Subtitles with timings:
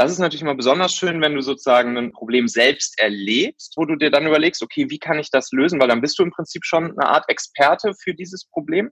[0.00, 3.96] Das ist natürlich immer besonders schön, wenn du sozusagen ein Problem selbst erlebst, wo du
[3.96, 5.78] dir dann überlegst, okay, wie kann ich das lösen?
[5.78, 8.90] Weil dann bist du im Prinzip schon eine Art Experte für dieses Problem.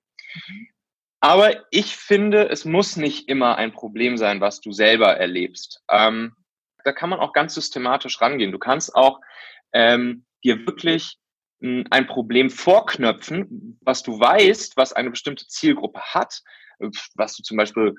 [1.21, 5.81] Aber ich finde, es muss nicht immer ein Problem sein, was du selber erlebst.
[5.91, 6.35] Ähm,
[6.85, 8.53] da kann man auch ganz systematisch rangehen.
[8.53, 9.19] Du kannst auch
[9.73, 11.17] ähm, dir wirklich
[11.63, 16.43] ein Problem vorknöpfen, was du weißt, was eine bestimmte Zielgruppe hat,
[17.15, 17.95] was du zum Beispiel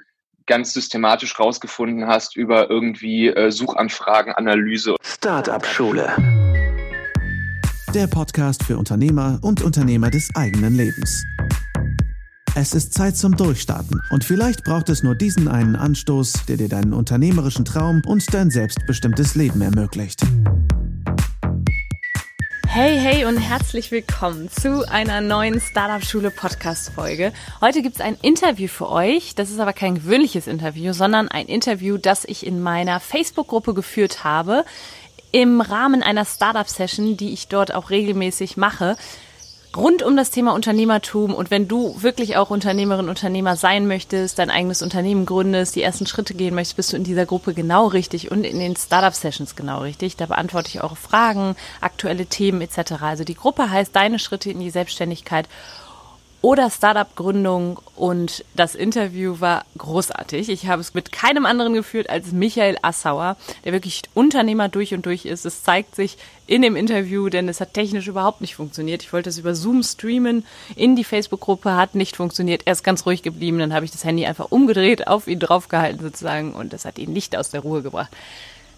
[0.49, 4.95] ganz systematisch rausgefunden hast über irgendwie äh, Suchanfragen, Analyse.
[5.01, 6.11] Startup Schule.
[7.93, 11.23] Der Podcast für Unternehmer und Unternehmer des eigenen Lebens.
[12.55, 16.67] Es ist Zeit zum Durchstarten und vielleicht braucht es nur diesen einen Anstoß, der dir
[16.67, 20.23] deinen unternehmerischen Traum und dein selbstbestimmtes Leben ermöglicht.
[22.71, 27.33] Hey, hey und herzlich willkommen zu einer neuen Startup Schule Podcast Folge.
[27.61, 29.33] Heute gibt's ein Interview für euch.
[29.33, 34.23] Das ist aber kein gewöhnliches Interview, sondern ein Interview, das ich in meiner Facebook-Gruppe geführt
[34.23, 34.65] habe
[35.31, 38.97] im Rahmen einer Startup Session, die ich dort auch regelmäßig mache
[39.75, 44.49] rund um das Thema Unternehmertum und wenn du wirklich auch Unternehmerin, Unternehmer sein möchtest, dein
[44.49, 48.31] eigenes Unternehmen gründest, die ersten Schritte gehen möchtest, bist du in dieser Gruppe genau richtig
[48.31, 50.15] und in den Startup Sessions genau richtig.
[50.15, 52.93] Da beantworte ich eure Fragen, aktuelle Themen etc.
[53.01, 55.47] Also die Gruppe heißt Deine Schritte in die Selbstständigkeit
[56.41, 60.49] oder Startup-Gründung und das Interview war großartig.
[60.49, 65.05] Ich habe es mit keinem anderen geführt als Michael Assauer, der wirklich Unternehmer durch und
[65.05, 65.45] durch ist.
[65.45, 66.17] Es zeigt sich
[66.47, 69.03] in dem Interview, denn es hat technisch überhaupt nicht funktioniert.
[69.03, 70.45] Ich wollte es über Zoom streamen
[70.77, 72.61] in die Facebook-Gruppe, hat nicht funktioniert.
[72.65, 76.01] Er ist ganz ruhig geblieben, dann habe ich das Handy einfach umgedreht, auf ihn draufgehalten
[76.01, 78.11] sozusagen und das hat ihn nicht aus der Ruhe gebracht.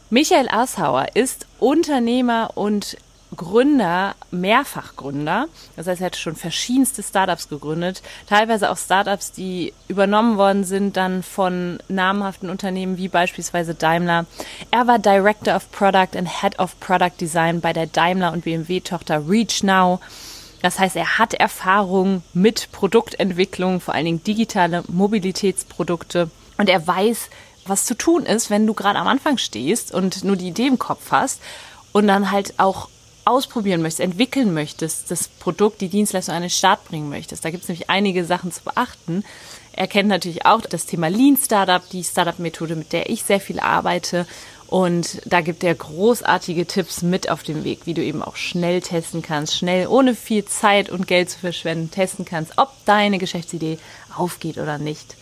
[0.10, 2.98] Michael Assauer ist Unternehmer und
[3.36, 5.48] Gründer, Mehrfachgründer.
[5.76, 10.98] Das heißt, er hat schon verschiedenste Startups gegründet, teilweise auch Startups, die übernommen worden sind
[10.98, 14.26] dann von namhaften Unternehmen wie beispielsweise Daimler.
[14.70, 18.82] Er war Director of Product and Head of Product Design bei der Daimler und BMW
[18.82, 20.00] Tochter Reach Now.
[20.62, 27.30] Das heißt, er hat Erfahrung mit Produktentwicklung, vor allen Dingen digitale Mobilitätsprodukte und er weiß,
[27.66, 30.80] was zu tun ist, wenn du gerade am Anfang stehst und nur die Idee im
[30.80, 31.42] Kopf hast
[31.92, 32.90] und dann halt auch
[33.26, 37.46] ausprobieren möchtest, entwickeln möchtest, das Produkt, die Dienstleistung an den Start bringen möchtest.
[37.46, 39.24] Da gibt es nämlich einige Sachen zu beachten.
[39.74, 43.60] Er kennt natürlich auch das Thema Lean Startup, die Startup-Methode, mit der ich sehr viel
[43.60, 44.26] arbeite.
[44.68, 48.80] Und da gibt er großartige Tipps mit auf dem Weg, wie du eben auch schnell
[48.80, 53.80] testen kannst, schnell, ohne viel Zeit und Geld zu verschwenden, testen kannst, ob deine Geschäftsidee
[54.16, 55.18] aufgeht oder nicht.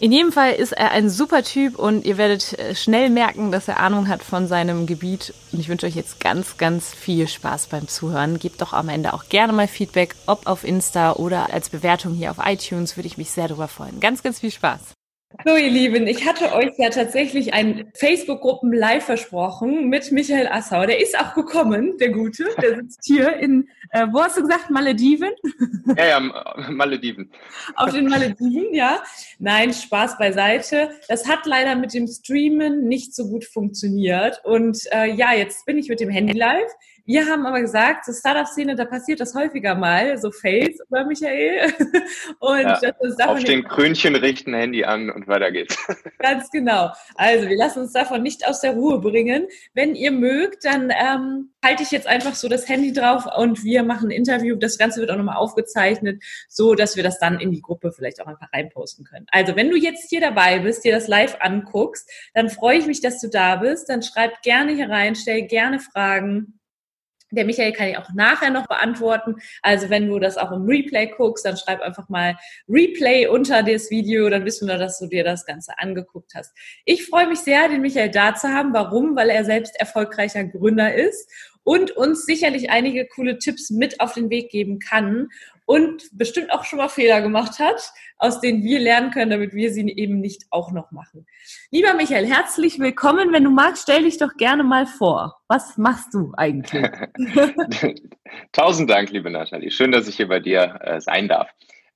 [0.00, 3.68] In jedem Fall ist er ein super Typ und ihr werdet äh, schnell merken, dass
[3.68, 5.34] er Ahnung hat von seinem Gebiet.
[5.52, 8.38] Und ich wünsche euch jetzt ganz, ganz viel Spaß beim Zuhören.
[8.38, 12.30] Gebt doch am Ende auch gerne mal Feedback, ob auf Insta oder als Bewertung hier
[12.30, 14.00] auf iTunes, würde ich mich sehr darüber freuen.
[14.00, 14.80] Ganz, ganz viel Spaß.
[15.44, 20.84] So, ihr Lieben, ich hatte euch ja tatsächlich ein Facebook-Gruppen live versprochen mit Michael Assau.
[20.84, 22.46] Der ist auch gekommen, der Gute.
[22.60, 25.30] Der sitzt hier in, äh, wo hast du gesagt, Malediven?
[25.96, 26.20] Ja, ja,
[26.68, 27.30] Malediven.
[27.76, 29.02] Auf den Malediven, ja.
[29.38, 30.90] Nein, Spaß beiseite.
[31.08, 34.40] Das hat leider mit dem Streamen nicht so gut funktioniert.
[34.44, 36.70] Und äh, ja, jetzt bin ich mit dem Handy live.
[37.10, 41.72] Wir haben aber gesagt, zur Startup-Szene, da passiert das häufiger mal, so Fails, oder Michael?
[42.38, 45.76] Und ja, das auf den Krönchen richten, Handy an und weiter geht's.
[46.20, 46.92] Ganz genau.
[47.16, 49.48] Also wir lassen uns davon nicht aus der Ruhe bringen.
[49.74, 53.82] Wenn ihr mögt, dann ähm, halte ich jetzt einfach so das Handy drauf und wir
[53.82, 54.54] machen ein Interview.
[54.54, 58.22] Das Ganze wird auch nochmal aufgezeichnet, so dass wir das dann in die Gruppe vielleicht
[58.22, 59.26] auch einfach reinposten können.
[59.32, 63.00] Also wenn du jetzt hier dabei bist, dir das live anguckst, dann freue ich mich,
[63.00, 63.88] dass du da bist.
[63.88, 66.59] Dann schreib gerne hier rein, stell gerne Fragen.
[67.30, 69.36] Der Michael kann ich auch nachher noch beantworten.
[69.62, 72.36] Also wenn du das auch im Replay guckst, dann schreib einfach mal
[72.68, 76.52] Replay unter das Video, dann wissen wir, dass du dir das Ganze angeguckt hast.
[76.84, 78.72] Ich freue mich sehr, den Michael da zu haben.
[78.72, 79.16] Warum?
[79.16, 81.30] Weil er selbst erfolgreicher Gründer ist
[81.62, 85.28] und uns sicherlich einige coole Tipps mit auf den Weg geben kann
[85.70, 89.72] und bestimmt auch schon mal Fehler gemacht hat, aus denen wir lernen können, damit wir
[89.72, 91.28] sie eben nicht auch noch machen.
[91.70, 93.32] Lieber Michael, herzlich willkommen.
[93.32, 95.40] Wenn du magst, stell dich doch gerne mal vor.
[95.46, 96.90] Was machst du eigentlich?
[98.52, 99.70] Tausend Dank, liebe Nathalie.
[99.70, 101.48] Schön, dass ich hier bei dir äh, sein darf.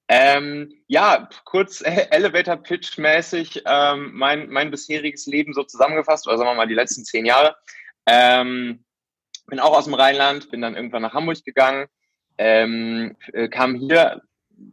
[0.06, 6.38] Ähm, ja, kurz äh, Elevator Pitch mäßig ähm, mein, mein bisheriges Leben so zusammengefasst, oder
[6.38, 7.56] sagen wir mal die letzten zehn Jahre.
[8.06, 8.84] Ähm,
[9.48, 11.88] bin auch aus dem Rheinland, bin dann irgendwann nach Hamburg gegangen,
[12.38, 14.22] ähm, äh, kam hier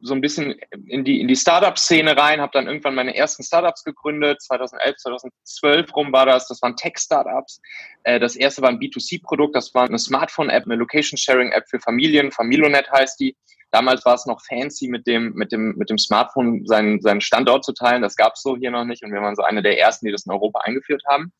[0.01, 0.55] so ein bisschen
[0.87, 5.95] in die, in die Startup-Szene rein, habe dann irgendwann meine ersten Startups gegründet, 2011, 2012
[5.95, 7.61] rum war das, das waren Tech-Startups.
[8.03, 12.91] Äh, das erste war ein B2C-Produkt, das war eine Smartphone-App, eine Location-Sharing-App für Familien, Familonet
[12.91, 13.35] heißt die.
[13.71, 17.63] Damals war es noch fancy, mit dem, mit dem, mit dem Smartphone seinen, seinen Standort
[17.63, 18.01] zu teilen.
[18.01, 20.11] Das gab es so hier noch nicht und wir waren so eine der ersten, die
[20.11, 21.31] das in Europa eingeführt haben.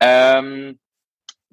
[0.00, 0.78] Ähm,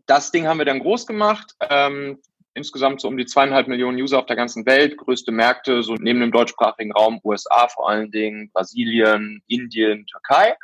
[0.07, 1.55] das Ding haben wir dann groß gemacht.
[1.61, 2.19] Ähm,
[2.53, 6.19] insgesamt so um die zweieinhalb Millionen User auf der ganzen Welt, größte Märkte, so neben
[6.19, 10.55] dem deutschsprachigen Raum, USA vor allen Dingen, Brasilien, Indien, Türkei.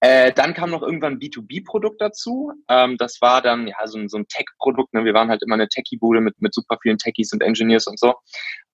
[0.00, 2.52] Äh, dann kam noch irgendwann ein B2B-Produkt dazu.
[2.68, 4.92] Ähm, das war dann ja so ein, so ein Tech-Produkt.
[4.92, 5.04] Ne?
[5.04, 8.14] Wir waren halt immer eine Techie-Bude mit, mit super vielen Techies und Engineers und so.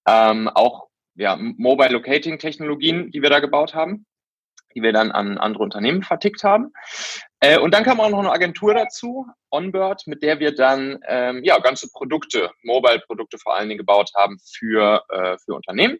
[0.08, 4.06] Ähm, auch ja, Mobile Locating Technologien, die wir da gebaut haben,
[4.74, 6.72] die wir dann an andere Unternehmen vertickt haben.
[7.40, 11.42] Äh, und dann kam auch noch eine Agentur dazu, Onboard, mit der wir dann ähm,
[11.42, 15.98] ja ganze Produkte, Mobile-Produkte vor allen Dingen gebaut haben für, äh, für Unternehmen.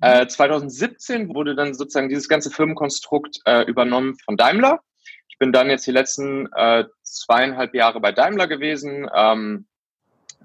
[0.00, 4.80] Äh, 2017 wurde dann sozusagen dieses ganze Firmenkonstrukt äh, übernommen von Daimler.
[5.28, 9.66] Ich bin dann jetzt die letzten äh, zweieinhalb Jahre bei Daimler gewesen, ähm,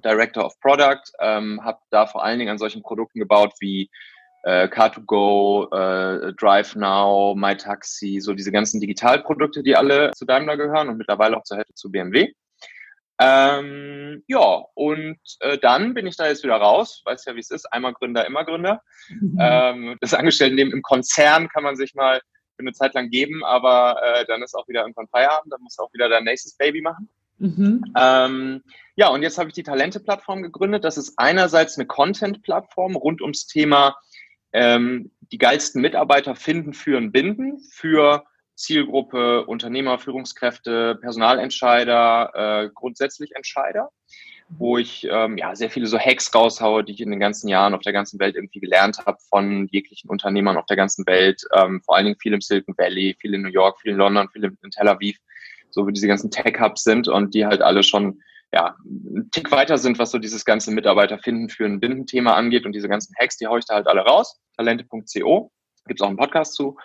[0.04, 3.90] Director of Product, ähm, habe da vor allen Dingen an solchen Produkten gebaut wie
[4.44, 10.98] äh, Car2Go, äh, DriveNow, MyTaxi, so diese ganzen Digitalprodukte, die alle zu Daimler gehören und
[10.98, 12.32] mittlerweile auch zur Hälfte zu BMW.
[13.20, 17.02] Ähm, ja, und äh, dann bin ich da jetzt wieder raus.
[17.06, 17.66] Weiß ja, wie es ist.
[17.74, 18.82] Einmal Gründer, immer Gründer.
[19.10, 19.38] Mhm.
[19.40, 22.20] Ähm, das Angestelltenleben im Konzern kann man sich mal
[22.56, 25.54] für eine Zeit lang geben, aber äh, dann ist auch wieder irgendwann Feierabend.
[25.54, 27.10] Dann muss auch wieder dein nächstes Baby machen.
[27.40, 27.84] Mhm.
[27.98, 28.64] Ähm,
[28.96, 30.84] ja, und jetzt habe ich die Talente-Plattform gegründet.
[30.84, 33.96] Das ist einerseits eine Content-Plattform rund ums Thema
[34.54, 42.32] ähm, die geilsten Mitarbeiter finden, führen, binden für Zielgruppe, Unternehmer, Führungskräfte, Personalentscheider,
[42.66, 43.92] äh, grundsätzlich Entscheider,
[44.50, 47.76] wo ich ähm, ja sehr viele so Hacks raushaue, die ich in den ganzen Jahren
[47.76, 51.82] auf der ganzen Welt irgendwie gelernt habe von jeglichen Unternehmern auf der ganzen Welt, ähm,
[51.84, 54.44] vor allen Dingen viel im Silicon Valley, viel in New York, viel in London, viel
[54.44, 55.18] in Tel Aviv,
[55.70, 58.22] so wie diese ganzen Tech-Hubs sind und die halt alle schon
[58.54, 62.66] ja, ein Tick weiter sind, was so dieses ganze Mitarbeiter finden für ein Bindenthema angeht
[62.66, 64.40] und diese ganzen Hacks, die haue ich da halt alle raus.
[64.56, 65.52] Talente.co,
[65.86, 66.78] gibt es auch einen Podcast zu.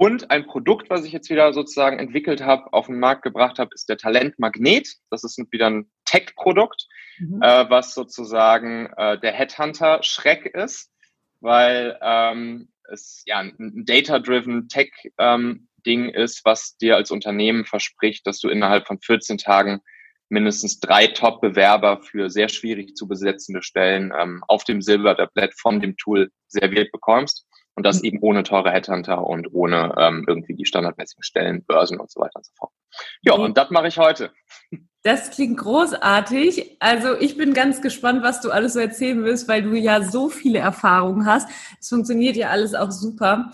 [0.00, 3.70] Und ein Produkt, was ich jetzt wieder sozusagen entwickelt habe, auf den Markt gebracht habe,
[3.74, 4.88] ist der Talentmagnet.
[5.10, 6.86] Das ist wieder ein Tech-Produkt,
[7.18, 7.42] mhm.
[7.42, 10.92] äh, was sozusagen äh, der Headhunter-Schreck ist,
[11.40, 18.38] weil ähm, es ja ein data-driven Tech-Ding ähm, ist, was dir als Unternehmen verspricht, dass
[18.38, 19.80] du innerhalb von 14 Tagen
[20.28, 25.96] mindestens drei Top-Bewerber für sehr schwierig zu besetzende Stellen ähm, auf dem Silbertablett von dem
[25.96, 27.46] Tool serviert bekommst.
[27.74, 28.04] Und das mhm.
[28.04, 32.36] eben ohne teure Headhunter und ohne ähm, irgendwie die standardmäßigen Stellen, Börsen und so weiter
[32.36, 32.72] und so fort.
[33.22, 34.32] Ja, und das mache ich heute.
[35.04, 36.76] Das klingt großartig.
[36.80, 40.28] Also ich bin ganz gespannt, was du alles so erzählen willst, weil du ja so
[40.28, 41.48] viele Erfahrungen hast.
[41.80, 43.52] Es funktioniert ja alles auch super.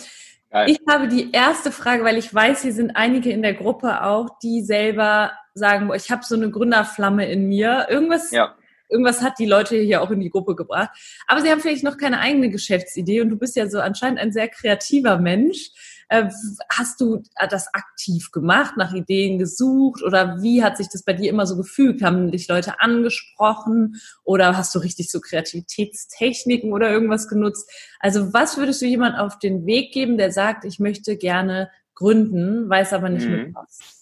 [0.50, 0.70] Geil.
[0.70, 4.38] Ich habe die erste Frage, weil ich weiß, hier sind einige in der Gruppe auch,
[4.42, 7.86] die selber sagen, ich habe so eine Gründerflamme in mir.
[7.88, 8.54] Irgendwas, ja.
[8.88, 10.90] irgendwas hat die Leute hier auch in die Gruppe gebracht.
[11.26, 14.32] Aber sie haben vielleicht noch keine eigene Geschäftsidee und du bist ja so anscheinend ein
[14.32, 15.70] sehr kreativer Mensch.
[16.08, 16.28] Äh,
[16.70, 21.30] hast du das aktiv gemacht, nach Ideen gesucht oder wie hat sich das bei dir
[21.30, 22.02] immer so gefühlt?
[22.02, 27.70] Haben dich Leute angesprochen oder hast du richtig so Kreativitätstechniken oder irgendwas genutzt?
[28.00, 32.68] Also was würdest du jemand auf den Weg geben, der sagt, ich möchte gerne gründen,
[32.68, 33.36] weiß aber nicht mhm.
[33.36, 33.94] mit was?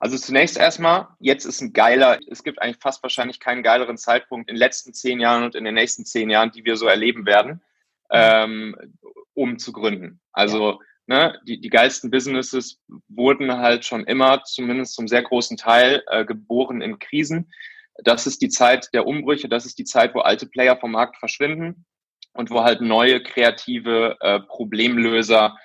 [0.00, 4.48] Also zunächst erstmal, jetzt ist ein geiler, es gibt eigentlich fast wahrscheinlich keinen geileren Zeitpunkt
[4.48, 7.26] in den letzten zehn Jahren und in den nächsten zehn Jahren, die wir so erleben
[7.26, 7.62] werden,
[8.10, 8.74] ähm,
[9.34, 10.22] um zu gründen.
[10.32, 16.02] Also ne, die, die geilsten Businesses wurden halt schon immer, zumindest zum sehr großen Teil,
[16.06, 17.52] äh, geboren in Krisen.
[18.02, 21.18] Das ist die Zeit der Umbrüche, das ist die Zeit, wo alte Player vom Markt
[21.18, 21.84] verschwinden
[22.32, 25.58] und wo halt neue kreative äh, Problemlöser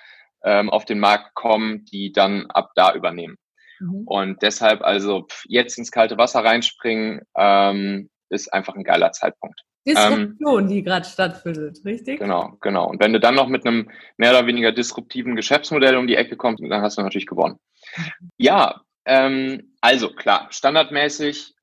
[0.44, 3.38] ähm, auf den Markt kommen, die dann ab da übernehmen.
[3.80, 4.02] Mhm.
[4.06, 9.60] Und deshalb also jetzt ins kalte Wasser reinspringen, ähm, ist einfach ein geiler Zeitpunkt.
[9.86, 12.18] Disruption, ähm, die gerade stattfindet, richtig?
[12.18, 12.88] Genau, genau.
[12.88, 16.36] Und wenn du dann noch mit einem mehr oder weniger disruptiven Geschäftsmodell um die Ecke
[16.36, 17.58] kommst, dann hast du natürlich gewonnen.
[17.96, 18.30] Mhm.
[18.36, 21.54] Ja, ähm, also klar, standardmäßig,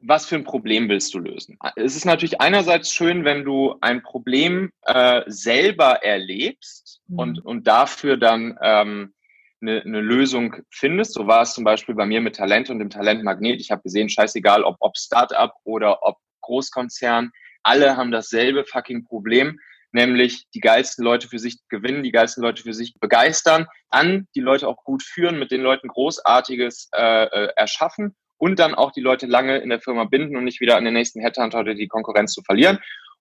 [0.00, 1.58] was für ein Problem willst du lösen?
[1.74, 7.18] Es ist natürlich einerseits schön, wenn du ein Problem äh, selber erlebst mhm.
[7.18, 9.14] und, und dafür dann ähm,
[9.60, 11.14] eine, eine Lösung findest.
[11.14, 13.60] So war es zum Beispiel bei mir mit Talent und dem Talentmagnet.
[13.60, 17.30] Ich habe gesehen, scheißegal, ob, ob Startup oder ob Großkonzern,
[17.62, 19.58] alle haben dasselbe fucking Problem,
[19.92, 24.40] nämlich die geilsten Leute für sich gewinnen, die geilsten Leute für sich begeistern, an die
[24.40, 29.00] Leute auch gut führen, mit den Leuten Großartiges äh, äh, erschaffen und dann auch die
[29.00, 31.88] Leute lange in der Firma binden und nicht wieder an den nächsten Headhunter oder die
[31.88, 32.78] Konkurrenz zu verlieren.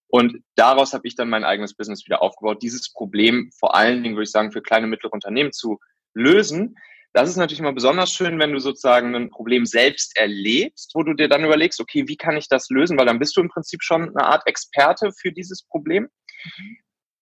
[0.08, 4.15] Und daraus habe ich dann mein eigenes Business wieder aufgebaut, dieses Problem vor allen Dingen,
[4.15, 5.79] würde ich sagen, für kleine mittlere Unternehmen zu
[6.13, 6.75] lösen.
[7.13, 11.13] Das ist natürlich mal besonders schön, wenn du sozusagen ein Problem selbst erlebst, wo du
[11.13, 12.98] dir dann überlegst, okay, wie kann ich das lösen?
[12.98, 16.10] Weil dann bist du im Prinzip schon eine Art Experte für dieses Problem.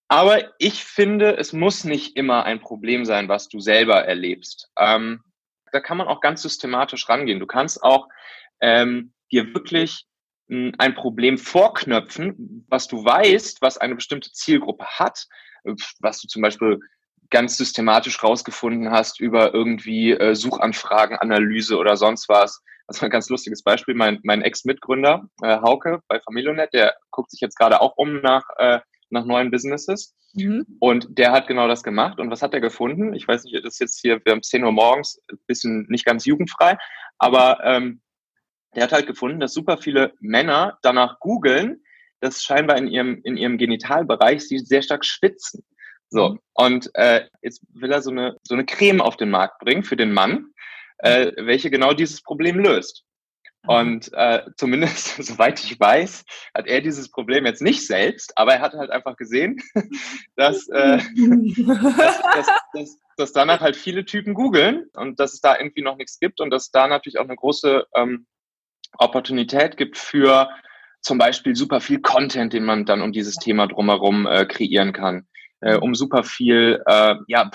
[0.09, 4.69] Aber ich finde, es muss nicht immer ein Problem sein, was du selber erlebst.
[4.77, 5.23] Ähm,
[5.71, 7.39] da kann man auch ganz systematisch rangehen.
[7.39, 8.07] Du kannst auch
[8.61, 10.05] ähm, dir wirklich
[10.49, 15.27] ein Problem vorknöpfen, was du weißt, was eine bestimmte Zielgruppe hat,
[15.99, 16.79] was du zum Beispiel
[17.29, 22.61] ganz systematisch rausgefunden hast über irgendwie äh, Suchanfragenanalyse oder sonst was.
[22.87, 23.95] Das war ein ganz lustiges Beispiel.
[23.95, 28.43] Mein, mein Ex-Mitgründer, äh, Hauke bei Familionet, der guckt sich jetzt gerade auch um nach,
[28.57, 28.79] äh,
[29.09, 30.15] nach neuen Businesses.
[30.33, 30.65] Mhm.
[30.79, 32.19] Und der hat genau das gemacht.
[32.19, 33.13] Und was hat er gefunden?
[33.13, 36.05] Ich weiß nicht, das ist jetzt hier, wir haben 10 Uhr morgens, ein bisschen nicht
[36.05, 36.77] ganz jugendfrei,
[37.17, 38.01] aber ähm,
[38.75, 41.83] der hat halt gefunden, dass super viele Männer danach googeln,
[42.19, 45.65] dass scheinbar in ihrem, in ihrem Genitalbereich sie sehr stark schwitzen.
[46.09, 46.39] So, mhm.
[46.53, 49.97] und äh, jetzt will er so eine, so eine Creme auf den Markt bringen für
[49.97, 50.51] den Mann,
[50.99, 53.03] äh, welche genau dieses Problem löst.
[53.63, 53.69] Mhm.
[53.69, 56.23] Und äh, zumindest, soweit ich weiß,
[56.53, 59.61] hat er dieses Problem jetzt nicht selbst, aber er hat halt einfach gesehen,
[60.35, 60.97] dass, äh,
[61.97, 65.97] dass, dass, dass, dass danach halt viele Typen googeln und dass es da irgendwie noch
[65.97, 68.27] nichts gibt und dass da natürlich auch eine große ähm,
[68.97, 70.49] Opportunität gibt für
[71.01, 75.27] zum Beispiel super viel Content, den man dann um dieses Thema drumherum äh, kreieren kann
[75.61, 77.49] äh, um super viel, äh, ja,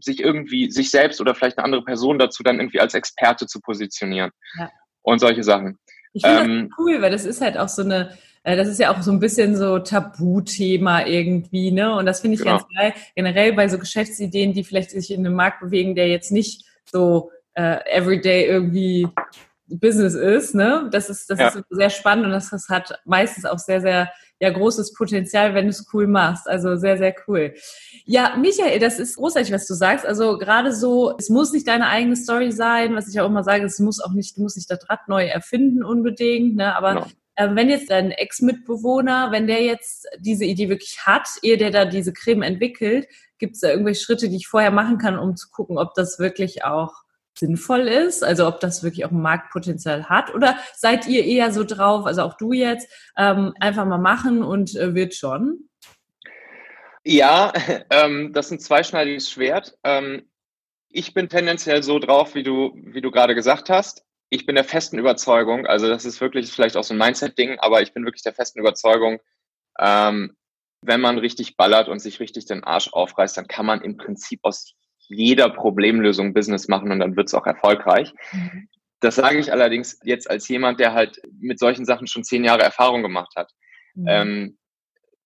[0.00, 3.60] sich irgendwie, sich selbst oder vielleicht eine andere Person dazu dann irgendwie als Experte zu
[3.60, 4.30] positionieren.
[4.58, 4.70] Ja.
[5.02, 5.78] Und solche Sachen.
[6.12, 8.80] Ich finde ähm, das cool, weil das ist halt auch so eine, äh, das ist
[8.80, 11.94] ja auch so ein bisschen so Tabuthema irgendwie, ne?
[11.94, 12.58] Und das finde ich genau.
[12.58, 12.92] ganz geil.
[13.14, 17.30] Generell bei so Geschäftsideen, die vielleicht sich in einem Markt bewegen, der jetzt nicht so
[17.54, 19.06] äh, everyday irgendwie
[19.66, 20.88] Business ist, ne?
[20.90, 21.48] Das ist, das ja.
[21.48, 24.10] ist sehr spannend und das, das hat meistens auch sehr, sehr
[24.40, 26.48] ja großes Potenzial, wenn du es cool machst.
[26.48, 27.54] Also sehr, sehr cool.
[28.04, 30.06] Ja, Michael, das ist großartig, was du sagst.
[30.06, 33.64] Also gerade so, es muss nicht deine eigene Story sein, was ich auch immer sage,
[33.64, 36.76] es muss auch nicht, du musst nicht das Rad neu erfinden unbedingt, ne?
[36.76, 37.06] Aber genau.
[37.34, 41.84] äh, wenn jetzt dein Ex-Mitbewohner, wenn der jetzt diese Idee wirklich hat, ehe der da
[41.84, 45.50] diese Creme entwickelt, gibt es da irgendwelche Schritte, die ich vorher machen kann, um zu
[45.50, 46.92] gucken, ob das wirklich auch
[47.38, 51.64] sinnvoll ist, also ob das wirklich auch ein Marktpotenzial hat oder seid ihr eher so
[51.64, 55.68] drauf, also auch du jetzt, ähm, einfach mal machen und äh, wird schon?
[57.04, 57.52] Ja,
[57.90, 59.76] ähm, das ist ein zweischneidiges Schwert.
[59.84, 60.28] Ähm,
[60.90, 64.04] ich bin tendenziell so drauf, wie du, wie du gerade gesagt hast.
[64.30, 67.80] Ich bin der festen Überzeugung, also das ist wirklich vielleicht auch so ein Mindset-Ding, aber
[67.80, 69.20] ich bin wirklich der festen Überzeugung,
[69.78, 70.36] ähm,
[70.82, 74.40] wenn man richtig ballert und sich richtig den Arsch aufreißt, dann kann man im Prinzip
[74.42, 74.74] aus
[75.08, 78.14] jeder Problemlösung Business machen und dann wird es auch erfolgreich.
[78.32, 78.68] Mhm.
[79.00, 82.62] Das sage ich allerdings jetzt als jemand, der halt mit solchen Sachen schon zehn Jahre
[82.62, 83.52] Erfahrung gemacht hat.
[83.94, 84.06] Mhm.
[84.08, 84.58] Ähm,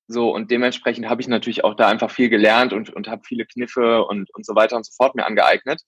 [0.08, 3.46] so, und dementsprechend habe ich natürlich auch da einfach viel gelernt und, und habe viele
[3.46, 5.80] Kniffe und, und so weiter und so fort mir angeeignet.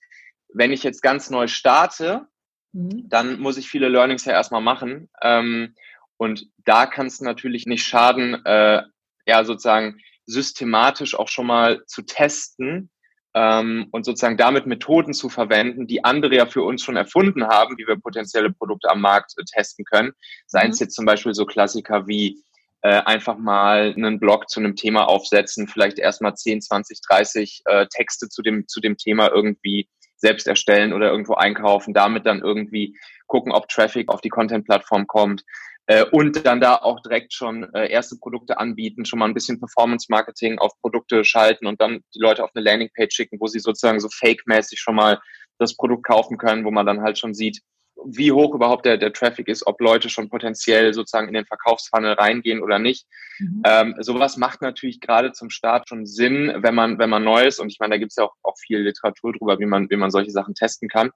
[0.52, 2.26] Wenn ich jetzt ganz neu starte,
[2.72, 3.08] mhm.
[3.08, 5.10] dann muss ich viele Learnings ja erstmal machen.
[5.20, 5.74] Ähm,
[6.16, 8.82] und da kann es natürlich nicht schaden, äh,
[9.26, 12.90] ja, sozusagen systematisch auch schon mal zu testen,
[13.34, 17.76] ähm, und sozusagen damit Methoden zu verwenden, die andere ja für uns schon erfunden haben,
[17.78, 20.12] wie wir potenzielle Produkte am Markt äh, testen können.
[20.46, 20.84] Seien es mhm.
[20.84, 22.42] jetzt zum Beispiel so Klassiker wie
[22.82, 27.86] äh, einfach mal einen Blog zu einem Thema aufsetzen, vielleicht erstmal 10, 20, 30 äh,
[27.88, 32.96] Texte zu dem, zu dem Thema irgendwie selbst erstellen oder irgendwo einkaufen, damit dann irgendwie
[33.26, 35.42] gucken, ob Traffic auf die Content-Plattform kommt
[35.86, 39.60] äh, und dann da auch direkt schon äh, erste Produkte anbieten, schon mal ein bisschen
[39.60, 44.00] Performance-Marketing auf Produkte schalten und dann die Leute auf eine Landingpage schicken, wo sie sozusagen
[44.00, 45.20] so fake-mäßig schon mal
[45.58, 47.60] das Produkt kaufen können, wo man dann halt schon sieht,
[48.06, 52.14] wie hoch überhaupt der, der Traffic ist, ob Leute schon potenziell sozusagen in den Verkaufsfunnel
[52.14, 53.06] reingehen oder nicht.
[53.38, 53.62] Mhm.
[53.64, 57.60] Ähm, sowas macht natürlich gerade zum Start schon Sinn, wenn man, wenn man neu ist.
[57.60, 59.96] Und ich meine, da gibt es ja auch, auch viel Literatur drüber, wie man, wie
[59.96, 61.10] man solche Sachen testen kann,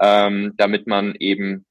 [0.00, 1.66] ähm, damit man eben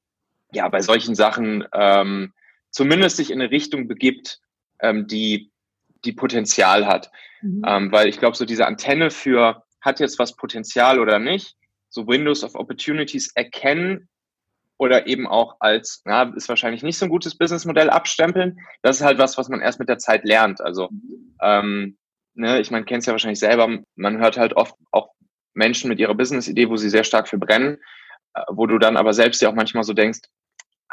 [0.54, 2.32] ja bei solchen Sachen ähm,
[2.70, 4.40] zumindest sich in eine Richtung begibt,
[4.80, 5.50] ähm, die
[6.04, 7.10] die Potenzial hat.
[7.42, 7.62] Mhm.
[7.66, 11.56] Ähm, weil ich glaube, so diese Antenne für hat jetzt was Potenzial oder nicht,
[11.88, 14.08] so Windows of Opportunities erkennen
[14.78, 18.58] oder eben auch als, na, ist wahrscheinlich nicht so ein gutes Businessmodell abstempeln.
[18.82, 20.60] Das ist halt was, was man erst mit der Zeit lernt.
[20.60, 20.88] Also,
[21.40, 21.96] ähm,
[22.34, 25.10] ne, ich meine, kennt es ja wahrscheinlich selber, man hört halt oft auch
[25.52, 27.78] Menschen mit ihrer Business-Idee, wo sie sehr stark für brennen,
[28.34, 30.20] äh, wo du dann aber selbst ja auch manchmal so denkst,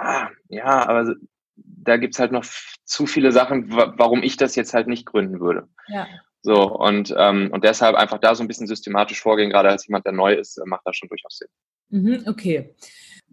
[0.02, 1.16] ah, ja, aber
[1.56, 2.46] da gibt's halt noch
[2.84, 5.68] zu viele Sachen, warum ich das jetzt halt nicht gründen würde.
[5.88, 6.08] Ja.
[6.44, 10.06] So, und, ähm, und deshalb einfach da so ein bisschen systematisch vorgehen, gerade als jemand,
[10.06, 11.48] der neu ist, äh, macht das schon durchaus Sinn.
[11.90, 12.74] Mhm, okay.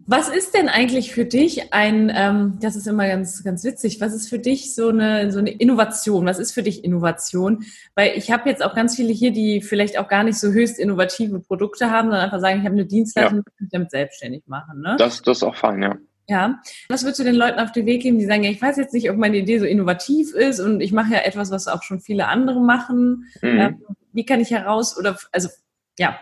[0.05, 4.13] Was ist denn eigentlich für dich ein, ähm, das ist immer ganz, ganz witzig, was
[4.13, 6.25] ist für dich so eine, so eine Innovation?
[6.25, 7.65] Was ist für dich Innovation?
[7.95, 10.79] Weil ich habe jetzt auch ganz viele hier, die vielleicht auch gar nicht so höchst
[10.79, 13.43] innovative Produkte haben, sondern einfach sagen, ich habe eine Dienstleistung, ja.
[13.43, 14.81] die mich damit selbstständig machen.
[14.81, 14.95] Ne?
[14.97, 15.97] Das, das ist auch fein, ja.
[16.29, 16.61] Ja.
[16.89, 18.93] Was würdest du den Leuten auf den Weg geben, die sagen, ja, ich weiß jetzt
[18.93, 21.99] nicht, ob meine Idee so innovativ ist und ich mache ja etwas, was auch schon
[21.99, 23.25] viele andere machen.
[23.41, 23.59] Mhm.
[23.59, 25.49] Ähm, wie kann ich heraus oder also
[25.97, 26.19] ja,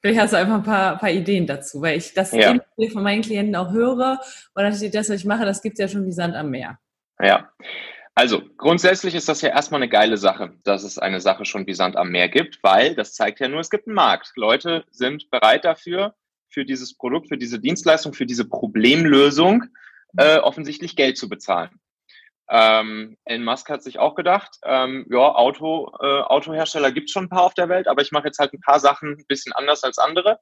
[0.00, 2.54] Vielleicht hast du einfach ein paar, paar Ideen dazu, weil ich das ja.
[2.92, 4.20] von meinen Klienten auch höre
[4.54, 6.78] und das, was ich mache, das gibt es ja schon wie Sand am Meer.
[7.20, 7.50] Ja,
[8.14, 11.74] also grundsätzlich ist das ja erstmal eine geile Sache, dass es eine Sache schon wie
[11.74, 14.32] Sand am Meer gibt, weil das zeigt ja nur, es gibt einen Markt.
[14.36, 16.14] Leute sind bereit dafür,
[16.48, 19.64] für dieses Produkt, für diese Dienstleistung, für diese Problemlösung
[20.16, 21.70] äh, offensichtlich Geld zu bezahlen.
[22.50, 27.24] Ähm, Elon Musk hat sich auch gedacht, ähm, ja, Auto, äh, Autohersteller gibt es schon
[27.24, 29.52] ein paar auf der Welt, aber ich mache jetzt halt ein paar Sachen ein bisschen
[29.52, 30.38] anders als andere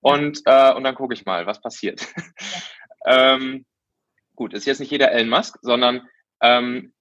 [0.00, 2.06] und, äh, und dann gucke ich mal, was passiert.
[3.06, 3.66] ähm,
[4.34, 6.08] gut, ist jetzt nicht jeder Elon Musk, sondern
[6.40, 6.94] ähm,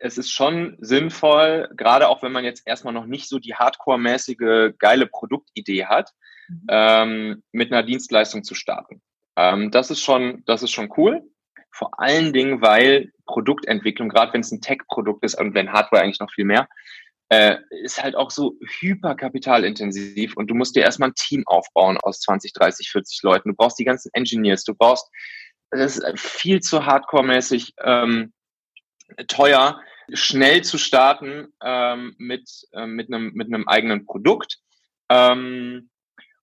[0.00, 4.74] es ist schon sinnvoll, gerade auch wenn man jetzt erstmal noch nicht so die hardcore-mäßige
[4.78, 6.10] geile Produktidee hat,
[6.48, 6.66] mhm.
[6.68, 9.00] ähm, mit einer Dienstleistung zu starten.
[9.36, 11.22] Ähm, das ist schon, das ist schon cool.
[11.70, 16.20] Vor allen Dingen, weil Produktentwicklung, gerade wenn es ein Tech-Produkt ist und wenn Hardware eigentlich
[16.20, 16.68] noch viel mehr,
[17.28, 22.20] äh, ist halt auch so hyperkapitalintensiv und du musst dir erstmal ein Team aufbauen aus
[22.20, 23.50] 20, 30, 40 Leuten.
[23.50, 25.10] Du brauchst die ganzen Engineers, du brauchst,
[25.70, 28.32] das ist viel zu hardcore-mäßig ähm,
[29.28, 29.80] teuer,
[30.12, 34.58] schnell zu starten ähm, mit, äh, mit, einem, mit einem eigenen Produkt.
[35.08, 35.90] Ähm,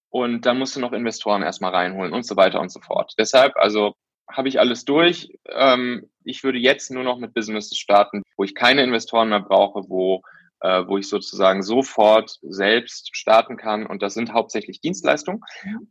[0.09, 3.13] und dann musst du noch Investoren erstmal reinholen und so weiter und so fort.
[3.17, 3.95] Deshalb, also
[4.29, 5.29] habe ich alles durch.
[5.49, 9.89] Ähm, ich würde jetzt nur noch mit Businesses starten, wo ich keine Investoren mehr brauche,
[9.89, 10.21] wo,
[10.61, 13.85] äh, wo ich sozusagen sofort selbst starten kann.
[13.85, 15.41] Und das sind hauptsächlich Dienstleistungen.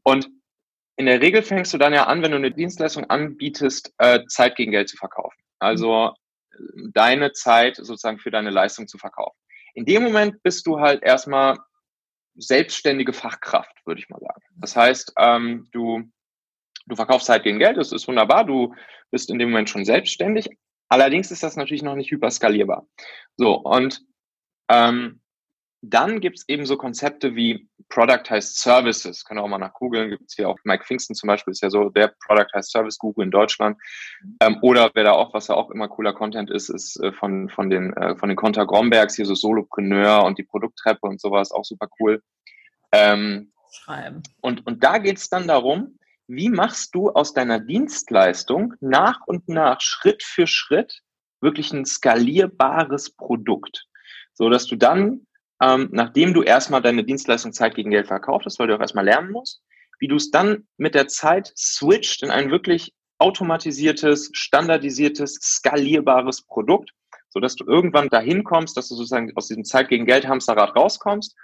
[0.03, 0.29] Und
[0.97, 4.57] in der Regel fängst du dann ja an, wenn du eine Dienstleistung anbietest, äh, Zeit
[4.57, 5.43] gegen Geld zu verkaufen.
[5.59, 6.15] Also
[6.93, 9.39] deine Zeit sozusagen für deine Leistung zu verkaufen.
[9.75, 11.59] In dem Moment bist du halt erstmal
[12.35, 14.43] selbstständige Fachkraft, würde ich mal sagen.
[14.57, 16.11] Das heißt, ähm, du
[16.87, 18.75] Du verkaufst halt gegen Geld, das ist wunderbar, du
[19.11, 20.49] bist in dem Moment schon selbstständig.
[20.89, 22.87] Allerdings ist das natürlich noch nicht hyperskalierbar.
[23.37, 24.03] So, und
[24.69, 25.22] ähm,
[25.85, 29.25] dann gibt es eben so Konzepte wie Productized Services.
[29.25, 30.11] Können auch mal nach googeln.
[30.11, 33.25] Gibt es hier auch Mike Pfingsten zum Beispiel, ist ja so der Productized Service Google
[33.25, 33.77] in Deutschland.
[34.41, 37.49] Ähm, oder wer da auch, was ja auch immer cooler Content ist, ist äh, von,
[37.49, 41.51] von den, äh, von den Conta Grombergs, hier so Solopreneur und die Produkttreppe und sowas,
[41.51, 42.23] auch super cool.
[42.93, 44.23] Ähm, Schreiben.
[44.41, 49.49] Und, und da geht es dann darum, wie machst du aus deiner Dienstleistung nach und
[49.49, 51.03] nach, Schritt für Schritt,
[51.41, 53.87] wirklich ein skalierbares Produkt,
[54.33, 55.27] so dass du dann,
[55.63, 59.05] ähm, nachdem du erstmal deine Dienstleistung Zeit gegen Geld verkauft hast, weil du auch erstmal
[59.05, 59.63] lernen musst,
[60.01, 66.91] wie du es dann mit der Zeit switcht in ein wirklich automatisiertes, standardisiertes, skalierbares Produkt,
[67.29, 70.75] so dass du irgendwann dahin kommst, dass du sozusagen aus diesem Zeit gegen Geld Hamsterrad
[70.75, 71.37] rauskommst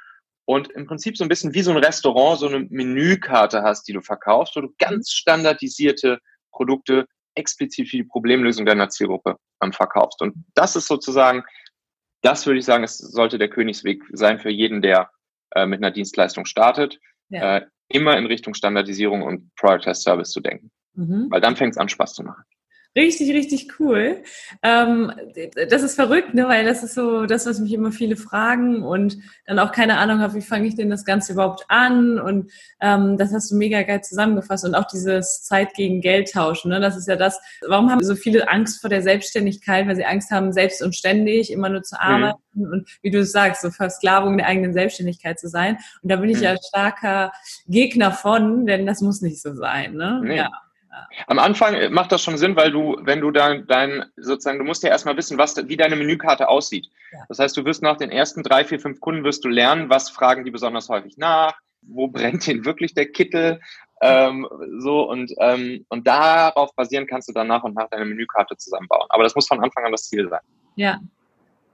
[0.44, 3.92] und im Prinzip so ein bisschen wie so ein Restaurant so eine Menükarte hast, die
[3.92, 6.18] du verkaufst, wo du ganz standardisierte
[6.50, 10.20] Produkte explizit für die Problemlösung deiner Zielgruppe ähm, verkaufst.
[10.20, 11.44] Und das ist sozusagen,
[12.28, 15.10] das würde ich sagen, es sollte der Königsweg sein für jeden, der
[15.54, 17.56] äh, mit einer Dienstleistung startet, ja.
[17.56, 20.70] äh, immer in Richtung Standardisierung und as Service zu denken.
[20.92, 21.28] Mhm.
[21.30, 22.44] Weil dann fängt es an, Spaß zu machen.
[22.96, 24.24] Richtig, richtig cool.
[24.62, 25.12] Ähm,
[25.70, 26.48] das ist verrückt, ne?
[26.48, 30.18] weil das ist so das, was mich immer viele fragen und dann auch keine Ahnung
[30.20, 32.18] habe, wie fange ich denn das Ganze überhaupt an?
[32.18, 36.70] Und ähm, das hast du mega geil zusammengefasst und auch dieses Zeit gegen Geld tauschen.
[36.70, 36.80] Ne?
[36.80, 40.30] Das ist ja das, warum haben so viele Angst vor der Selbstständigkeit, weil sie Angst
[40.30, 42.00] haben, selbst und ständig immer nur zu mhm.
[42.00, 42.72] arbeiten mhm.
[42.72, 45.78] und wie du sagst, so Versklavung der eigenen Selbstständigkeit zu sein.
[46.02, 46.44] Und da bin ich mhm.
[46.44, 47.32] ja starker
[47.68, 49.94] Gegner von, denn das muss nicht so sein.
[49.94, 50.20] Ne?
[50.24, 50.36] Nee.
[50.38, 50.50] Ja.
[51.26, 54.82] Am Anfang macht das schon Sinn, weil du, wenn du dann dein, sozusagen, du musst
[54.82, 56.88] ja erstmal wissen, was, wie deine Menükarte aussieht.
[57.12, 57.24] Ja.
[57.28, 60.10] Das heißt, du wirst nach den ersten drei, vier, fünf Kunden wirst du lernen, was
[60.10, 63.60] fragen die besonders häufig nach, wo brennt denn wirklich der Kittel,
[64.00, 64.46] ähm,
[64.78, 69.06] so und, ähm, und darauf basieren kannst du dann nach und nach deine Menükarte zusammenbauen.
[69.08, 70.40] Aber das muss von Anfang an das Ziel sein.
[70.76, 71.00] Ja,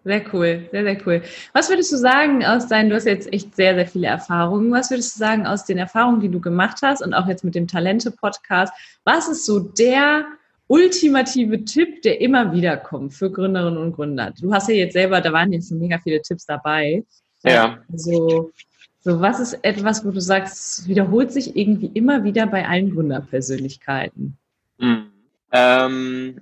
[0.04, 1.22] sehr cool, sehr, sehr cool.
[1.54, 4.90] Was würdest du sagen aus deinen, du hast jetzt echt sehr, sehr viele Erfahrungen, was
[4.90, 7.66] würdest du sagen aus den Erfahrungen, die du gemacht hast und auch jetzt mit dem
[7.66, 8.72] Talente-Podcast,
[9.04, 10.26] was ist so der
[10.66, 14.32] ultimative Tipp, der immer wieder kommt für Gründerinnen und Gründer?
[14.38, 17.02] Du hast ja jetzt selber, da waren jetzt mega viele Tipps dabei.
[17.42, 17.78] Ja.
[17.90, 18.52] Also,
[19.00, 24.36] so was ist etwas, wo du sagst, wiederholt sich irgendwie immer wieder bei allen Gründerpersönlichkeiten?
[24.78, 25.06] Mhm.
[25.52, 26.40] Ähm,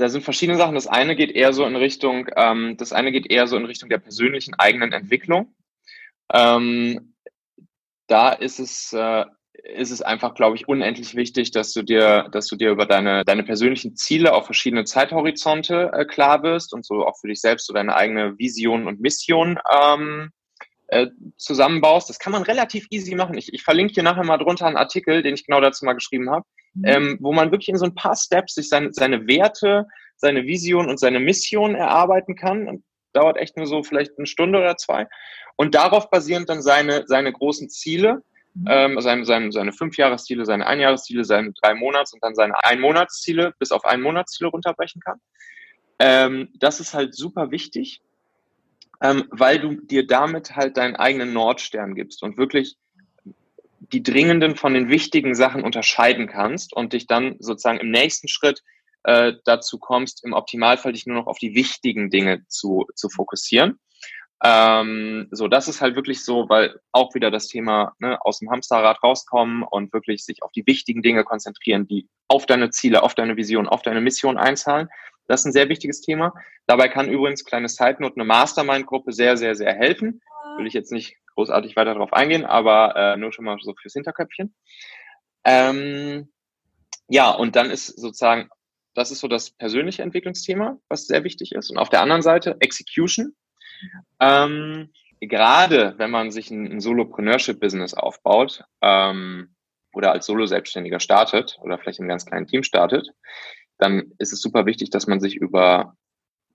[0.00, 0.74] da sind verschiedene Sachen.
[0.74, 3.88] Das eine geht eher so in Richtung, ähm, das eine geht eher so in Richtung
[3.88, 5.54] der persönlichen eigenen Entwicklung.
[6.32, 7.14] Ähm,
[8.06, 9.24] da ist es, äh,
[9.74, 13.24] ist es einfach, glaube ich, unendlich wichtig, dass du dir, dass du dir über deine,
[13.24, 17.66] deine persönlichen Ziele auf verschiedene Zeithorizonte äh, klar wirst und so auch für dich selbst
[17.66, 20.30] so deine eigene Vision und Mission ähm,
[20.88, 22.08] äh, zusammenbaust.
[22.08, 23.36] Das kann man relativ easy machen.
[23.36, 26.30] Ich, ich verlinke hier nachher mal drunter einen Artikel, den ich genau dazu mal geschrieben
[26.30, 26.84] habe, mhm.
[26.84, 30.88] ähm, wo man wirklich in so ein paar Steps sich seine, seine Werte, seine Vision
[30.88, 32.68] und seine Mission erarbeiten kann.
[32.68, 35.06] Und dauert echt nur so vielleicht eine Stunde oder zwei.
[35.56, 38.22] und darauf basierend dann seine, seine großen Ziele,
[38.54, 38.66] mhm.
[38.68, 43.72] ähm, seine, seine, seine Fünfjahresziele, seine Einjahresziele, seine drei Monats und dann seine Einmonatsziele bis
[43.72, 45.20] auf ein Monatsziele runterbrechen kann.
[45.98, 48.00] Ähm, das ist halt super wichtig,
[49.02, 52.76] ähm, weil du dir damit halt deinen eigenen Nordstern gibst und wirklich
[53.80, 58.62] die dringenden von den wichtigen Sachen unterscheiden kannst und dich dann sozusagen im nächsten Schritt
[59.04, 63.78] äh, dazu kommst, im Optimalfall dich nur noch auf die wichtigen Dinge zu, zu fokussieren.
[64.42, 68.50] Ähm, so, das ist halt wirklich so, weil auch wieder das Thema ne, aus dem
[68.50, 73.14] Hamsterrad rauskommen und wirklich sich auf die wichtigen Dinge konzentrieren, die auf deine Ziele, auf
[73.14, 74.88] deine Vision, auf deine Mission einzahlen.
[75.26, 76.34] Das ist ein sehr wichtiges Thema.
[76.66, 80.22] Dabei kann übrigens, kleine Side Note, eine Mastermind-Gruppe sehr, sehr, sehr helfen.
[80.56, 83.94] Will ich jetzt nicht großartig weiter darauf eingehen, aber äh, nur schon mal so fürs
[83.94, 84.54] Hinterköpfchen.
[85.44, 86.30] Ähm,
[87.08, 88.50] ja, und dann ist sozusagen,
[88.94, 91.70] das ist so das persönliche Entwicklungsthema, was sehr wichtig ist.
[91.70, 93.34] Und auf der anderen Seite Execution.
[94.20, 99.54] Ähm, gerade wenn man sich ein, Solopreneurship-Business aufbaut ähm,
[99.92, 103.08] oder als Solo-Selbstständiger startet oder vielleicht in ganz kleinen Team startet,
[103.78, 105.96] dann ist es super wichtig, dass man sich über,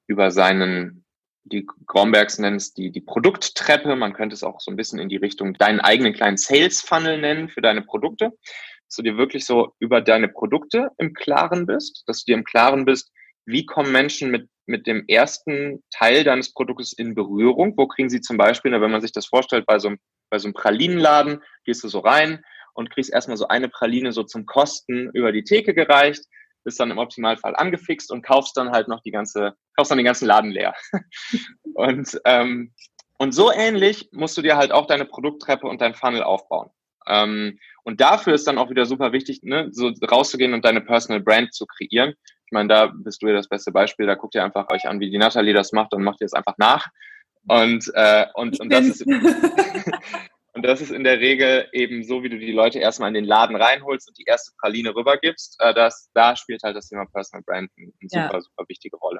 [0.07, 1.04] über seinen
[1.45, 3.95] die Grombergs nennen es die, die Produkttreppe.
[3.95, 7.19] Man könnte es auch so ein bisschen in die Richtung deinen eigenen kleinen Sales Funnel
[7.19, 8.31] nennen für deine Produkte.
[8.87, 12.43] Dass du dir wirklich so über deine Produkte im Klaren bist, dass du dir im
[12.43, 13.11] Klaren bist,
[13.45, 17.73] wie kommen Menschen mit, mit dem ersten Teil deines Produktes in Berührung?
[17.77, 19.99] Wo kriegen sie zum Beispiel, wenn man sich das vorstellt, bei so einem,
[20.31, 24.23] bei so einem Pralinenladen, gehst du so rein und kriegst erstmal so eine Praline so
[24.23, 26.25] zum Kosten über die Theke gereicht
[26.65, 30.05] bist dann im Optimalfall angefixt und kaufst dann halt noch die ganze, kaufst dann den
[30.05, 30.73] ganzen Laden leer.
[31.75, 32.73] und, ähm,
[33.17, 36.69] und so ähnlich musst du dir halt auch deine Produkttreppe und dein Funnel aufbauen.
[37.07, 41.21] Ähm, und dafür ist dann auch wieder super wichtig, ne, so rauszugehen und deine Personal
[41.21, 42.15] Brand zu kreieren.
[42.45, 44.07] Ich meine, da bist du ja das beste Beispiel.
[44.07, 46.33] Da guckt ihr einfach euch an, wie die Natalie das macht und macht ihr es
[46.33, 46.87] einfach nach.
[47.47, 49.05] Und, äh, und, und das ist
[50.55, 53.25] Und das ist in der Regel eben so, wie du die Leute erstmal in den
[53.25, 55.57] Laden reinholst und die erste Praline rübergibst.
[55.59, 58.41] Äh, das, da spielt halt das Thema Personal Brand eine super, ja.
[58.41, 59.19] super wichtige Rolle.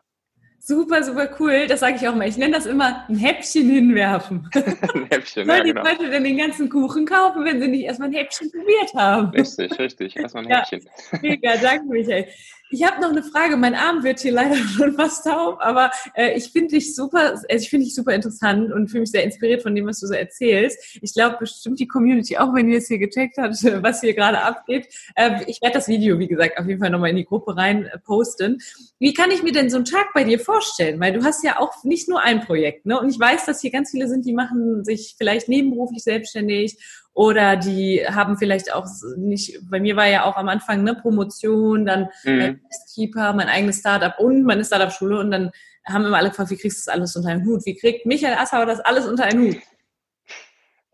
[0.59, 1.67] Super, super cool.
[1.67, 2.27] Das sage ich auch mal.
[2.27, 4.49] Ich nenne das immer ein Häppchen hinwerfen.
[4.55, 5.83] ein Häppchen, Weil ja, die genau.
[5.83, 9.29] Leute dann den ganzen Kuchen kaufen, wenn sie nicht erstmal ein Häppchen probiert haben.
[9.29, 10.15] Richtig, richtig.
[10.15, 10.89] Erstmal ein Häppchen.
[11.11, 12.27] Ja, mega, danke Michael.
[12.71, 13.57] Ich habe noch eine Frage.
[13.57, 17.45] Mein Arm wird hier leider schon fast taub, aber äh, ich finde dich super, also
[17.47, 20.13] ich finde dich super interessant und fühle mich sehr inspiriert von dem, was du so
[20.13, 20.97] erzählst.
[21.01, 24.41] Ich glaube bestimmt die Community, auch wenn ihr es hier gecheckt habt, was hier gerade
[24.41, 24.87] abgeht.
[25.15, 27.85] Äh, ich werde das Video, wie gesagt, auf jeden Fall nochmal in die Gruppe rein
[27.85, 28.59] äh, posten.
[28.99, 30.99] Wie kann ich mir denn so einen Tag bei dir vorstellen?
[30.99, 32.99] Weil du hast ja auch nicht nur ein Projekt, ne?
[32.99, 36.77] Und ich weiß, dass hier ganz viele sind, die machen sich vielleicht nebenberuflich selbstständig
[37.15, 41.85] oder die haben vielleicht auch nicht, bei mir war ja auch am Anfang ne, Promotion,
[41.85, 42.59] dann mhm.
[42.93, 45.51] Keeper, mein eigenes Startup und meine Startup-Schule und dann
[45.87, 47.65] haben immer alle gefragt, wie kriegst du das alles unter einen Hut?
[47.65, 49.61] Wie kriegt Michael Assauer das alles unter einen Hut?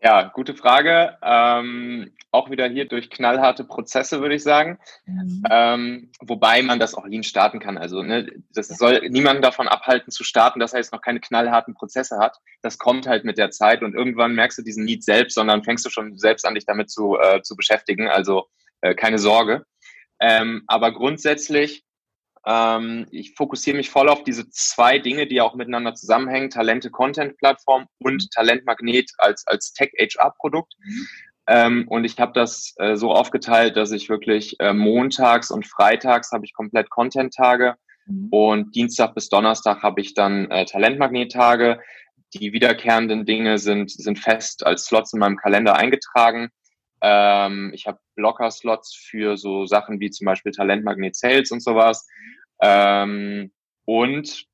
[0.00, 1.18] Ja, gute Frage.
[1.22, 4.78] Ähm, auch wieder hier durch knallharte Prozesse, würde ich sagen.
[5.04, 5.44] Mhm.
[5.50, 7.76] Ähm, wobei man das auch lean starten kann.
[7.76, 11.74] Also ne, das soll niemanden davon abhalten zu starten, dass er jetzt noch keine knallharten
[11.74, 12.38] Prozesse hat.
[12.62, 15.84] Das kommt halt mit der Zeit und irgendwann merkst du diesen Need selbst, sondern fängst
[15.84, 18.08] du schon selbst an, dich damit zu, äh, zu beschäftigen.
[18.08, 18.46] Also
[18.80, 19.64] äh, keine Sorge.
[20.18, 21.84] Ähm, aber grundsätzlich
[22.44, 27.36] ähm, ich fokussiere mich voll auf diese zwei Dinge, die auch miteinander zusammenhängen, Talente Content
[27.38, 30.74] Plattform und Talentmagnet als, als Tech HR Produkt.
[30.82, 31.06] Mhm.
[31.46, 36.30] Ähm, und ich habe das äh, so aufgeteilt, dass ich wirklich äh, montags und freitags
[36.32, 37.74] habe ich komplett Content-Tage
[38.06, 38.28] mhm.
[38.30, 41.80] und Dienstag bis Donnerstag habe ich dann äh, Talentmagnet-Tage.
[42.34, 46.48] Die wiederkehrenden Dinge sind, sind fest als Slots in meinem Kalender eingetragen.
[47.02, 52.06] Ähm, ich habe Blocker-Slots für so Sachen wie zum Beispiel Talentmagnet Sales und sowas.
[52.62, 53.52] Ähm,
[53.84, 54.46] und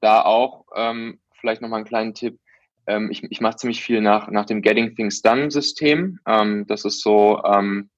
[0.00, 2.38] da auch ähm, vielleicht nochmal einen kleinen Tipp.
[2.86, 6.18] Ähm, ich ich mache ziemlich viel nach, nach dem Getting Things Done System.
[6.26, 7.90] Ähm, das ist so, ähm,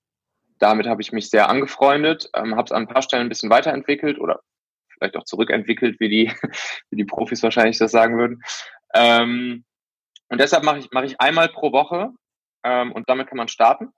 [0.59, 3.51] damit habe ich mich sehr angefreundet, ähm, habe es an ein paar Stellen ein bisschen
[3.51, 4.41] weiterentwickelt oder
[4.93, 6.33] vielleicht auch zurückentwickelt, wie die,
[6.91, 8.43] wie die Profis wahrscheinlich das sagen würden.
[8.95, 9.65] Ähm,
[10.29, 12.11] und deshalb mache ich, mache ich einmal pro Woche
[12.63, 13.91] ähm, und damit kann man starten.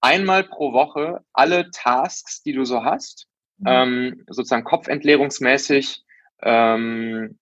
[0.00, 3.26] Einmal pro Woche alle Tasks, die du so hast,
[3.58, 3.66] mhm.
[3.66, 6.04] ähm, sozusagen kopfentleerungsmäßig
[6.42, 7.38] ähm,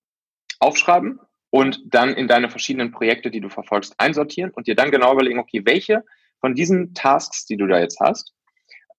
[0.58, 1.20] aufschreiben
[1.56, 5.38] und dann in deine verschiedenen Projekte, die du verfolgst, einsortieren und dir dann genau überlegen,
[5.38, 6.04] okay, welche
[6.38, 8.34] von diesen Tasks, die du da jetzt hast,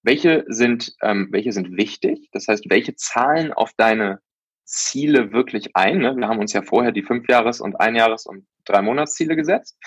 [0.02, 2.30] welche sind, ähm, welche sind wichtig?
[2.32, 4.22] Das heißt, welche zahlen auf deine
[4.64, 6.00] Ziele wirklich ein?
[6.00, 6.16] Ne?
[6.18, 9.78] Wir haben uns ja vorher die Fünfjahres- und Einjahres- und drei Monatsziele gesetzt.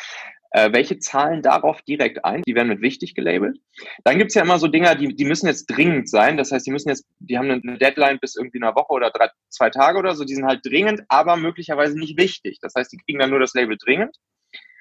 [0.52, 2.42] Äh, welche zahlen darauf direkt ein?
[2.42, 3.58] Die werden mit wichtig gelabelt.
[4.04, 6.36] Dann gibt's ja immer so Dinger, die, die müssen jetzt dringend sein.
[6.36, 9.28] Das heißt, die müssen jetzt, die haben eine Deadline bis irgendwie einer Woche oder drei,
[9.48, 10.24] zwei Tage oder so.
[10.24, 12.58] Die sind halt dringend, aber möglicherweise nicht wichtig.
[12.60, 14.16] Das heißt, die kriegen dann nur das Label dringend.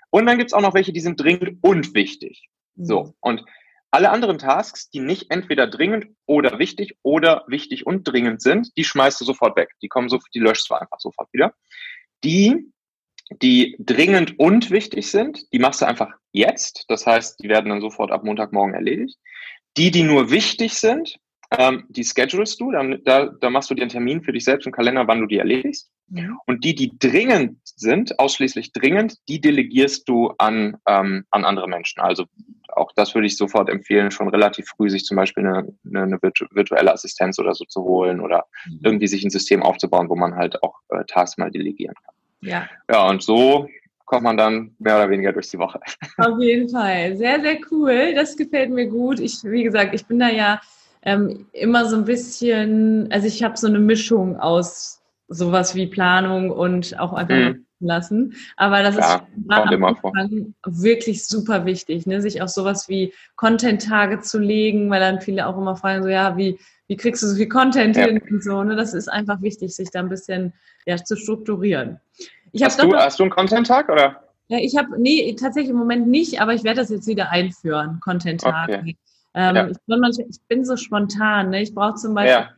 [0.09, 2.49] Und dann gibt's auch noch welche, die sind dringend und wichtig.
[2.75, 3.13] So, mhm.
[3.21, 3.45] und
[3.91, 8.83] alle anderen Tasks, die nicht entweder dringend oder wichtig oder wichtig und dringend sind, die
[8.83, 9.71] schmeißt du sofort weg.
[9.81, 11.53] Die kommen so, die löschst du einfach sofort wieder.
[12.23, 12.71] Die,
[13.41, 16.85] die dringend und wichtig sind, die machst du einfach jetzt.
[16.87, 19.17] Das heißt, die werden dann sofort ab Montagmorgen erledigt.
[19.77, 21.19] Die, die nur wichtig sind,
[21.51, 24.65] ähm, die schedulest du, dann, da, da machst du dir einen Termin für dich selbst
[24.65, 25.89] im Kalender, wann du die erledigst.
[26.11, 26.37] Ja.
[26.45, 32.01] Und die, die dringend sind, ausschließlich dringend, die delegierst du an, ähm, an andere Menschen.
[32.01, 32.25] Also
[32.69, 36.21] auch das würde ich sofort empfehlen, schon relativ früh sich zum Beispiel eine, eine, eine
[36.21, 38.79] virtuelle Assistenz oder so zu holen oder mhm.
[38.83, 42.15] irgendwie sich ein System aufzubauen, wo man halt auch äh, Tasks mal delegieren kann.
[42.41, 42.67] Ja.
[42.89, 43.67] Ja, und so
[44.05, 45.79] kommt man dann mehr oder weniger durch die Woche.
[46.17, 47.15] Auf jeden Fall.
[47.15, 48.13] Sehr, sehr cool.
[48.15, 49.19] Das gefällt mir gut.
[49.19, 50.59] Ich, wie gesagt, ich bin da ja
[51.03, 56.49] ähm, immer so ein bisschen, also ich habe so eine Mischung aus sowas wie Planung
[56.49, 57.65] und auch einfach mhm.
[57.87, 58.35] Lassen.
[58.57, 62.21] Aber das ja, ist Anfang wirklich super wichtig, ne?
[62.21, 66.37] sich auch sowas wie Content-Tage zu legen, weil dann viele auch immer fragen, so ja,
[66.37, 68.05] wie, wie kriegst du so viel Content ja.
[68.05, 68.63] hin und so.
[68.63, 68.75] Ne?
[68.75, 70.53] Das ist einfach wichtig, sich da ein bisschen
[70.85, 71.99] ja, zu strukturieren.
[72.51, 74.23] Ich hast, du, hast du einen Content-Tag oder?
[74.47, 77.99] Ja, ich habe, nee, tatsächlich im Moment nicht, aber ich werde das jetzt wieder einführen,
[78.01, 78.69] Content-Tag.
[78.69, 78.97] Okay.
[79.35, 79.67] Ähm, ja.
[79.67, 81.51] ich, bin manchmal, ich, bin so spontan.
[81.51, 81.61] Ne?
[81.61, 82.49] Ich brauche zum Beispiel.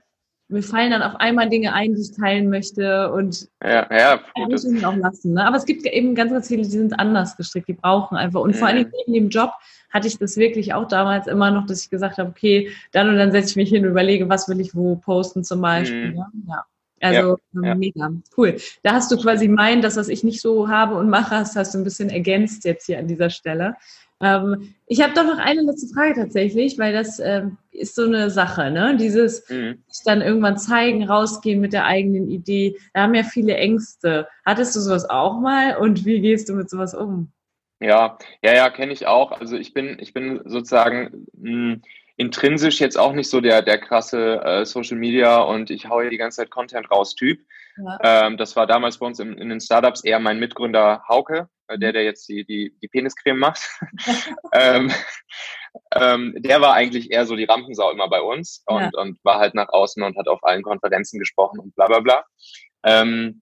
[0.52, 4.66] Mir fallen dann auf einmal Dinge ein, die ich teilen möchte und ja, ja, muss
[4.66, 5.34] ich auch lassen.
[5.34, 5.46] Ne?
[5.46, 8.42] Aber es gibt eben ganz, ganz viele, die sind anders gestrickt, die brauchen einfach.
[8.42, 8.60] Und mhm.
[8.60, 9.52] vor allem in dem Job
[9.90, 13.18] hatte ich das wirklich auch damals immer noch, dass ich gesagt habe, okay, dann und
[13.18, 16.12] dann setze ich mich hin und überlege, was will ich wo posten zum Beispiel.
[16.12, 16.16] Mhm.
[16.16, 16.26] Ne?
[16.48, 16.66] Ja.
[17.02, 17.76] Also ja, ja.
[17.76, 18.58] mega, cool.
[18.84, 21.74] Da hast du quasi mein, das, was ich nicht so habe und mache, hast, hast
[21.74, 23.76] du ein bisschen ergänzt jetzt hier an dieser Stelle.
[24.22, 28.30] Ähm, ich habe doch noch eine letzte Frage tatsächlich, weil das ähm, ist so eine
[28.30, 28.96] Sache, ne?
[28.98, 29.84] Dieses mhm.
[30.06, 32.78] dann irgendwann zeigen, rausgehen mit der eigenen Idee.
[32.94, 34.28] Da haben ja viele Ängste.
[34.46, 37.32] Hattest du sowas auch mal und wie gehst du mit sowas um?
[37.80, 39.32] Ja, ja, ja, kenne ich auch.
[39.32, 41.82] Also ich bin, ich bin sozusagen mh, hm,
[42.18, 46.18] intrinsisch jetzt auch nicht so der, der krasse äh, Social Media und ich haue die
[46.18, 47.40] ganze Zeit Content raus Typ.
[47.78, 48.28] Ja.
[48.28, 51.94] Ähm, das war damals bei uns in, in den Startups eher mein Mitgründer Hauke, der,
[51.94, 53.70] der jetzt die, die, die Peniscreme macht.
[54.54, 54.92] ähm,
[55.96, 59.02] ähm, der war eigentlich eher so die Rampensau immer bei uns und, ja.
[59.02, 62.26] und war halt nach außen und hat auf allen Konferenzen gesprochen und bla bla bla.
[62.84, 63.42] Ähm,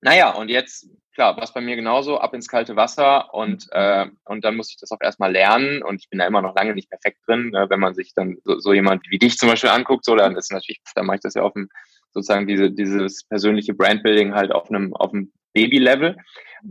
[0.00, 3.70] naja, und jetzt, klar, war es bei mir genauso, ab ins kalte Wasser und, mhm.
[3.72, 6.56] äh, und dann muss ich das auch erstmal lernen und ich bin da immer noch
[6.56, 7.54] lange nicht perfekt drin.
[7.54, 10.36] Äh, wenn man sich dann so, so jemand wie dich zum Beispiel anguckt, so, dann
[10.36, 11.68] ist natürlich, dann mache ich das ja auf dem,
[12.12, 16.16] sozusagen diese, dieses persönliche Brandbuilding halt auf einem, auf einem Baby-Level.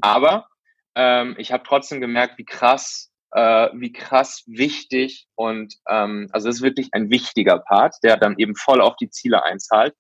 [0.02, 0.48] Aber
[0.96, 6.58] ähm, ich habe trotzdem gemerkt, wie krass, äh, wie krass wichtig und ähm, also es
[6.58, 9.96] ist wirklich ein wichtiger Part, der dann eben voll auf die Ziele einzahlt,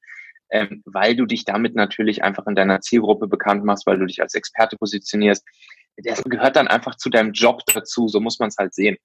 [0.51, 4.21] ähm, weil du dich damit natürlich einfach in deiner Zielgruppe bekannt machst, weil du dich
[4.21, 5.45] als Experte positionierst.
[5.97, 8.97] Das gehört dann einfach zu deinem Job dazu, so muss man es halt sehen.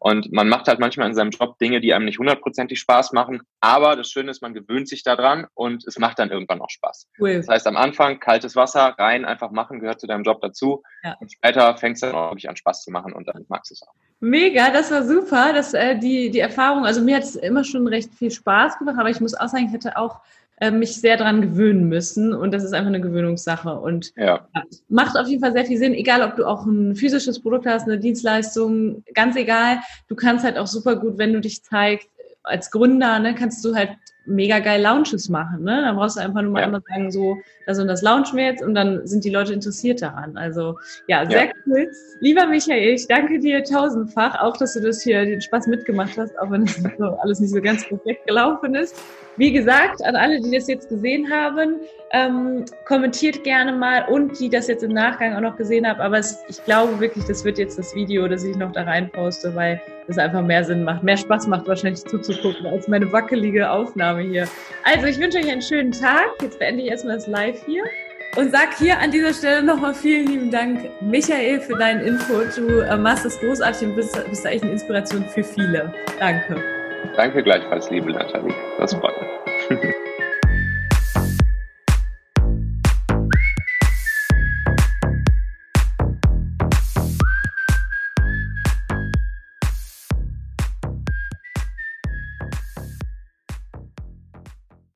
[0.00, 3.42] Und man macht halt manchmal in seinem Job Dinge, die einem nicht hundertprozentig Spaß machen.
[3.60, 7.08] Aber das Schöne ist, man gewöhnt sich daran und es macht dann irgendwann auch Spaß.
[7.18, 7.36] Cool.
[7.36, 10.82] Das heißt, am Anfang kaltes Wasser rein, einfach machen, gehört zu deinem Job dazu.
[11.02, 11.16] Ja.
[11.20, 13.74] Und später fängst du dann auch wirklich an Spaß zu machen und dann magst du
[13.74, 13.94] es auch.
[14.20, 15.52] Mega, das war super.
[15.52, 18.96] Das, äh, die, die Erfahrung, also mir hat es immer schon recht viel Spaß gemacht,
[18.98, 20.20] aber ich muss auch sagen, ich hätte auch
[20.58, 22.32] äh, mich sehr daran gewöhnen müssen.
[22.32, 23.74] Und das ist einfach eine Gewöhnungssache.
[23.74, 24.48] Und ja.
[24.88, 27.86] macht auf jeden Fall sehr viel Sinn, egal ob du auch ein physisches Produkt hast,
[27.86, 32.08] eine Dienstleistung, ganz egal, du kannst halt auch super gut, wenn du dich zeigst,
[32.42, 33.90] als Gründer, ne, kannst du halt
[34.26, 35.62] mega geil Launches machen.
[35.62, 35.82] Ne?
[35.84, 36.70] Dann brauchst du einfach nur mal ja.
[36.70, 40.36] sagen, so, das und das launchen wir jetzt und dann sind die Leute interessiert daran.
[40.36, 41.52] Also ja, sehr ja.
[41.66, 41.90] cool.
[42.20, 46.38] Lieber Michael, ich danke dir tausendfach, auch dass du das hier den Spaß mitgemacht hast,
[46.38, 48.96] auch wenn es so alles nicht so ganz perfekt gelaufen ist.
[49.36, 51.76] Wie gesagt, an alle, die das jetzt gesehen haben,
[52.12, 56.00] ähm, kommentiert gerne mal und die das jetzt im Nachgang auch noch gesehen haben.
[56.00, 59.10] Aber es, ich glaube wirklich, das wird jetzt das Video, das ich noch da rein
[59.10, 63.70] poste, weil es einfach mehr Sinn macht, mehr Spaß macht wahrscheinlich zuzugucken als meine wackelige
[63.70, 64.46] Aufnahme hier.
[64.84, 66.26] Also ich wünsche euch einen schönen Tag.
[66.42, 67.84] Jetzt beende ich erstmal das Live hier
[68.36, 72.56] und sag hier an dieser Stelle nochmal vielen lieben Dank, Michael, für deinen Input.
[72.56, 75.92] Du äh, machst das großartig und bist, bist echt eine Inspiration für viele.
[76.18, 76.62] Danke.
[77.16, 78.54] Danke gleichfalls, liebe Nathalie.
[78.78, 79.14] Das freut
[79.70, 79.80] mich.